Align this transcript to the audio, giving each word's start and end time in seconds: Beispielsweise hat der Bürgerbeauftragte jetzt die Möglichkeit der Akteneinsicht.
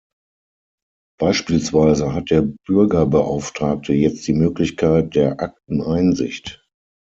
Beispielsweise 1.19 2.11
hat 2.15 2.31
der 2.31 2.41
Bürgerbeauftragte 2.65 3.93
jetzt 3.93 4.27
die 4.27 4.33
Möglichkeit 4.33 5.13
der 5.13 5.39
Akteneinsicht. 5.39 6.65